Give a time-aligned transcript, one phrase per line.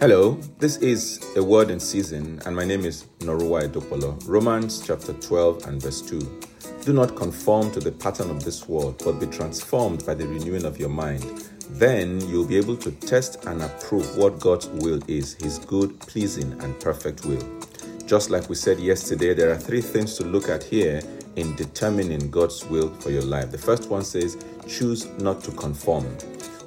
[0.00, 4.20] Hello, this is a word in season, and my name is Noruwa Edopolo.
[4.26, 6.40] Romans chapter 12 and verse 2.
[6.84, 10.64] Do not conform to the pattern of this world, but be transformed by the renewing
[10.64, 11.22] of your mind.
[11.70, 16.60] Then you'll be able to test and approve what God's will is His good, pleasing,
[16.60, 17.46] and perfect will.
[18.04, 21.02] Just like we said yesterday, there are three things to look at here
[21.36, 23.52] in determining God's will for your life.
[23.52, 26.04] The first one says, choose not to conform.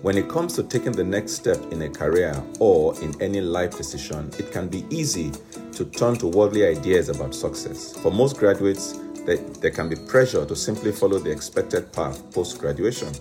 [0.03, 3.75] When it comes to taking the next step in a career or in any life
[3.75, 5.31] decision, it can be easy
[5.71, 7.97] to turn to worldly ideas about success.
[7.97, 13.11] For most graduates, there can be pressure to simply follow the expected path post graduation.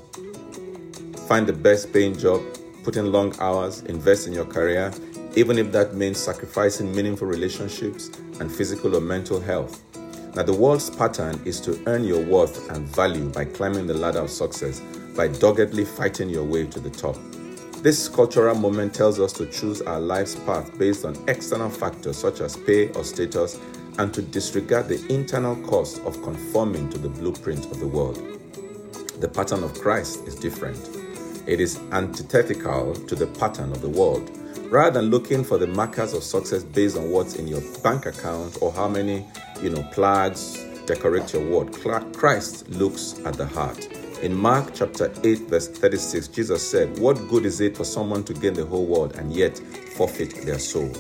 [1.27, 2.43] Find the best paying job,
[2.85, 4.93] put in long hours, invest in your career,
[5.35, 9.83] even if that means sacrificing meaningful relationships and physical or mental health.
[10.37, 14.19] Now, the world's pattern is to earn your worth and value by climbing the ladder
[14.19, 14.81] of success,
[15.17, 17.17] by doggedly fighting your way to the top.
[17.83, 22.43] This cultural moment tells us to choose our life's path based on external factors such
[22.43, 23.59] as pay or status
[23.99, 28.23] and to disregard the internal cost of conforming to the blueprint of the world.
[29.21, 31.06] The pattern of Christ is different.
[31.47, 34.31] It is antithetical to the pattern of the world.
[34.69, 38.59] Rather than looking for the markers of success based on what's in your bank account
[38.61, 39.25] or how many,
[39.63, 41.73] you know, flags decorate your ward,
[42.15, 43.87] Christ looks at the heart.
[44.23, 48.35] In Mark chapter 8, verse 36, Jesus said, What good is it for someone to
[48.35, 49.59] gain the whole world and yet
[49.97, 50.91] forfeit their soul?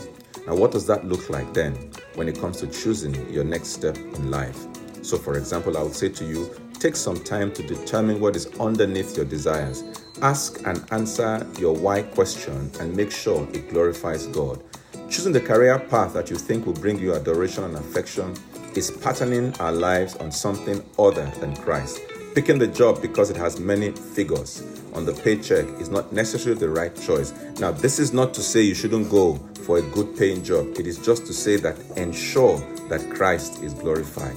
[0.46, 1.74] Now, what does that look like then
[2.14, 4.64] when it comes to choosing your next step in life?
[5.02, 8.46] So, for example, I would say to you, take some time to determine what is
[8.60, 9.84] underneath your desires.
[10.22, 14.62] Ask and answer your why question and make sure it glorifies God.
[15.10, 18.34] Choosing the career path that you think will bring you adoration and affection
[18.74, 22.00] is patterning our lives on something other than Christ.
[22.34, 26.68] Picking the job because it has many figures on the paycheck is not necessarily the
[26.68, 27.32] right choice.
[27.60, 30.86] Now, this is not to say you shouldn't go for a good paying job, it
[30.86, 34.36] is just to say that ensure that Christ is glorified.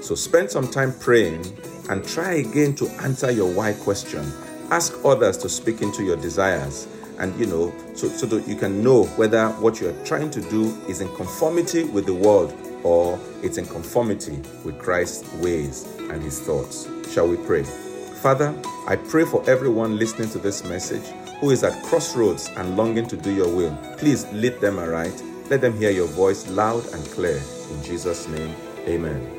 [0.00, 1.44] So, spend some time praying
[1.88, 4.24] and try again to answer your why question.
[4.70, 8.82] Ask others to speak into your desires and you know so, so that you can
[8.82, 12.52] know whether what you're trying to do is in conformity with the world
[12.82, 16.88] or it's in conformity with Christ's ways and his thoughts.
[17.12, 17.62] Shall we pray?
[17.62, 18.54] Father,
[18.86, 21.06] I pray for everyone listening to this message
[21.40, 23.76] who is at crossroads and longing to do your will.
[23.98, 25.22] Please lead them aright.
[25.50, 27.40] Let them hear your voice loud and clear.
[27.70, 28.54] In Jesus' name,
[28.86, 29.30] amen.